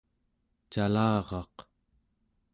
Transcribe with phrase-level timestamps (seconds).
[0.71, 1.55] calaraq